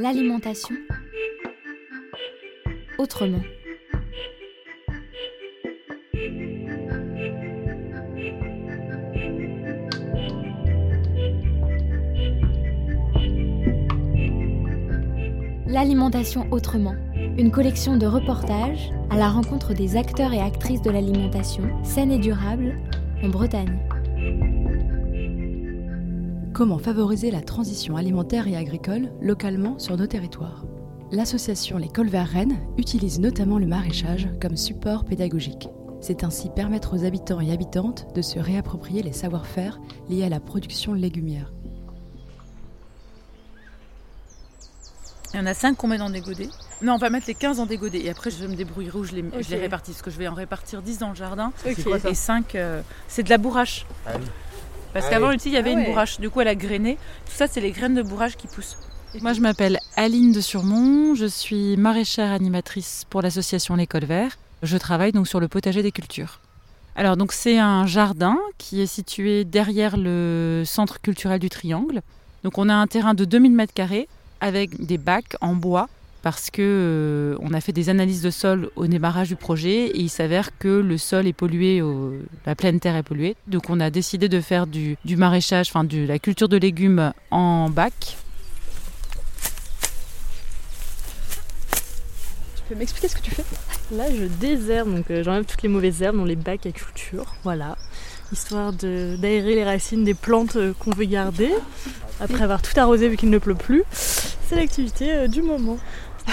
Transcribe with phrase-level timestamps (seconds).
[0.00, 0.74] L'alimentation
[2.96, 3.42] autrement.
[15.66, 16.94] L'alimentation autrement,
[17.36, 22.18] une collection de reportages à la rencontre des acteurs et actrices de l'alimentation saine et
[22.18, 22.74] durable
[23.22, 23.78] en Bretagne.
[26.60, 30.66] Comment favoriser la transition alimentaire et agricole localement sur nos territoires
[31.10, 35.70] L'association L'école vers Rennes utilise notamment le maraîchage comme support pédagogique.
[36.02, 40.38] C'est ainsi permettre aux habitants et habitantes de se réapproprier les savoir-faire liés à la
[40.38, 41.50] production légumière.
[45.32, 46.50] Il y en a 5 qu'on met dans des godets.
[46.82, 48.00] Non, on va mettre les 15 dans des godets.
[48.00, 49.92] Et après, je me débrouiller où je les, je les répartis.
[49.92, 51.54] Parce que je vais en répartir 10 dans le jardin.
[51.64, 53.86] et 5, euh, c'est de la bourrache.
[54.06, 54.10] Ah
[54.92, 56.20] Parce ah qu'avant, il y avait ah une bourrache.
[56.20, 56.96] Du coup, elle a grainé.
[57.26, 58.76] Tout ça, c'est les graines de bourrache qui poussent.
[59.22, 61.14] Moi, je m'appelle Aline de Surmont.
[61.14, 64.38] Je suis maraîchère animatrice pour l'association L'École Vert.
[64.62, 66.40] Je travaille donc sur le potager des cultures.
[66.96, 72.02] Alors, donc, c'est un jardin qui est situé derrière le centre culturel du Triangle.
[72.44, 74.06] Donc, on a un terrain de 2000 m2
[74.40, 75.88] avec des bacs en bois
[76.22, 79.98] parce que euh, on a fait des analyses de sol au démarrage du projet et
[79.98, 81.82] il s'avère que le sol est pollué,
[82.46, 83.36] la pleine terre est polluée.
[83.46, 87.68] Donc on a décidé de faire du, maraîchage, enfin de la culture de légumes en
[87.70, 88.16] bac.
[92.56, 93.44] Tu peux m'expliquer ce que tu fais?
[93.92, 97.34] Là je désherbe, donc euh, j'enlève toutes les mauvaises herbes dans les bacs à culture,
[97.42, 97.76] voilà.
[98.32, 101.50] Histoire d'aérer les racines des plantes euh, qu'on veut garder,
[102.20, 103.82] après avoir tout arrosé vu qu'il ne pleut plus.
[103.92, 105.78] C'est l'activité euh, du moment.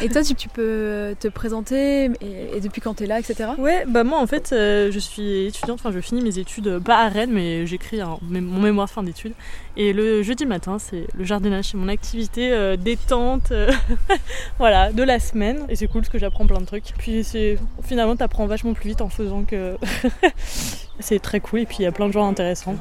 [0.00, 3.50] Et toi, tu, peux te présenter et, depuis quand tu es là, etc.
[3.58, 6.80] Ouais, bah moi en fait, euh, je suis étudiante, enfin je finis mes études, euh,
[6.80, 9.34] pas à Rennes, mais j'écris mon mémoire fin d'études.
[9.76, 13.52] Et le jeudi matin, c'est le jardinage, c'est mon activité détente,
[14.58, 15.64] voilà, de la semaine.
[15.68, 16.92] Et c'est cool parce que j'apprends plein de trucs.
[16.98, 19.76] Puis c'est finalement, tu apprends vachement plus vite en faisant que
[21.00, 21.60] c'est très cool.
[21.60, 22.76] Et puis il y a plein de gens intéressants.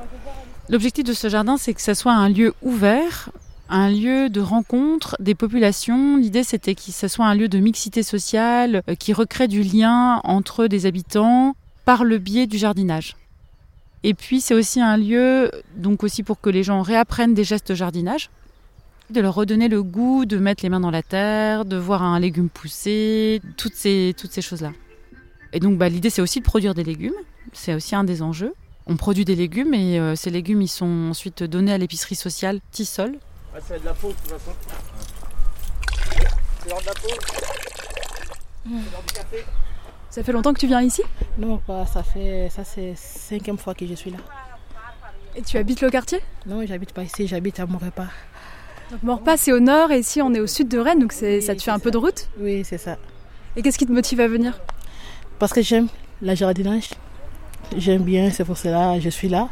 [0.70, 3.30] L'objectif de ce jardin, c'est que ça soit un lieu ouvert,
[3.72, 6.18] un lieu de rencontre des populations.
[6.18, 10.20] L'idée, c'était que ce soit un lieu de mixité sociale euh, qui recrée du lien
[10.26, 11.56] entre des habitants
[11.86, 13.16] par le biais du jardinage.
[14.04, 17.70] Et puis, c'est aussi un lieu, donc aussi pour que les gens réapprennent des gestes
[17.70, 18.30] de jardinage,
[19.10, 22.20] de leur redonner le goût de mettre les mains dans la terre, de voir un
[22.20, 24.74] légume pousser, toutes ces, choses-là.
[25.54, 27.14] Et donc, bah, l'idée, c'est aussi de produire des légumes.
[27.54, 28.54] C'est aussi un des enjeux.
[28.86, 32.60] On produit des légumes et euh, ces légumes ils sont ensuite donnés à l'épicerie sociale
[32.72, 33.18] Tissol.
[33.54, 34.52] Ah, c'est de la peau de toute façon.
[36.62, 37.10] C'est l'heure de la peau.
[38.64, 39.46] C'est l'heure du café.
[40.10, 41.04] Ça fait longtemps que tu viens ici?
[41.38, 41.86] Non, pas.
[41.86, 44.18] Ça fait ça c'est cinquième fois que je suis là.
[45.36, 46.22] Et tu habites le quartier?
[46.46, 47.28] Non, j'habite pas ici.
[47.28, 48.08] J'habite à Maurepas.
[48.92, 51.56] Donc Maurepas c'est au nord et ici on est au sud de Rennes, donc ça
[51.56, 52.28] te fait un peu de route?
[52.40, 52.98] Oui, c'est ça.
[53.56, 54.60] Et qu'est-ce qui te motive à venir?
[55.40, 55.88] Parce que j'aime
[56.22, 56.90] la jardinage.
[57.78, 59.48] J'aime bien, c'est pour cela que je suis là.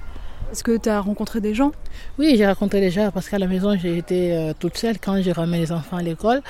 [0.51, 1.71] Est-ce que tu as rencontré des gens?
[2.17, 5.21] Oui, j'ai rencontré des gens parce qu'à la maison, j'ai été euh, toute seule quand
[5.21, 6.41] je ramène les enfants à l'école.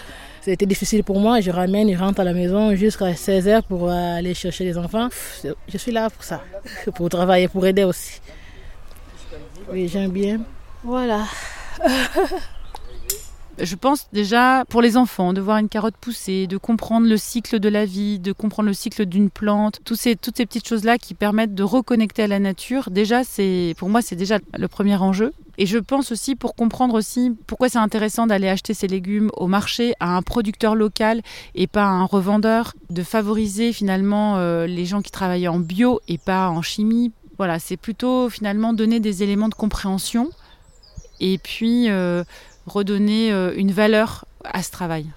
[0.41, 1.41] C'était difficile pour moi.
[1.41, 5.09] Je ramène, ils rentrent à la maison jusqu'à 16h pour aller chercher les enfants.
[5.67, 6.41] Je suis là pour ça,
[6.95, 8.21] pour travailler, pour aider aussi.
[9.71, 10.39] Oui, j'aime bien.
[10.83, 11.25] Voilà.
[13.61, 17.59] Je pense déjà pour les enfants, de voir une carotte pousser, de comprendre le cycle
[17.59, 20.97] de la vie, de comprendre le cycle d'une plante, toutes ces, toutes ces petites choses-là
[20.97, 24.95] qui permettent de reconnecter à la nature, déjà, c'est pour moi, c'est déjà le premier
[24.95, 25.33] enjeu.
[25.57, 29.47] Et je pense aussi pour comprendre aussi pourquoi c'est intéressant d'aller acheter ces légumes au
[29.47, 31.21] marché à un producteur local
[31.53, 35.99] et pas à un revendeur, de favoriser finalement euh, les gens qui travaillent en bio
[36.07, 37.11] et pas en chimie.
[37.37, 40.29] Voilà, c'est plutôt finalement donner des éléments de compréhension
[41.19, 42.23] et puis euh,
[42.65, 45.07] redonner euh, une valeur à ce travail.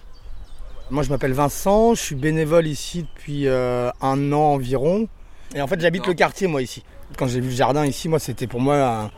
[0.91, 5.09] Moi je m'appelle Vincent, je suis bénévole ici depuis euh, un an environ.
[5.55, 6.83] Et en fait j'habite le quartier moi ici.
[7.17, 9.11] Quand j'ai vu le jardin ici, moi c'était pour moi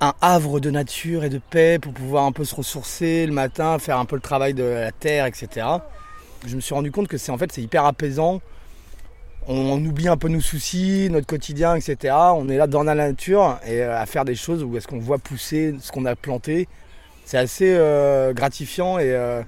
[0.00, 3.78] un, havre de nature et de paix pour pouvoir un peu se ressourcer le matin,
[3.78, 5.66] faire un peu le travail de la terre, etc.
[6.44, 8.40] Je me suis rendu compte que c'est en fait c'est hyper apaisant.
[9.48, 12.14] On, oublie un peu nos soucis, notre quotidien, etc.
[12.34, 15.00] On est là dans la nature et euh, à faire des choses où est-ce qu'on
[15.00, 16.68] voit pousser ce qu'on a planté
[17.24, 19.42] c'est assez euh, gratifiant et euh,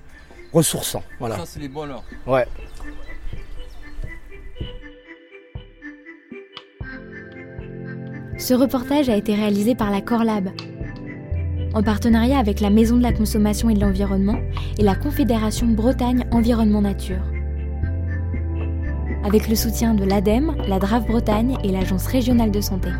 [0.52, 1.02] ressourçant.
[1.18, 1.36] Voilà.
[1.36, 2.04] Ça, c'est les bons alors.
[2.26, 2.46] Ouais.
[8.38, 10.50] Ce reportage a été réalisé par la Corlab,
[11.72, 14.38] en partenariat avec la Maison de la Consommation et de l'Environnement
[14.78, 17.22] et la Confédération Bretagne Environnement Nature.
[19.24, 22.90] Avec le soutien de l'ADEME, la DRAF Bretagne et l'Agence régionale de santé.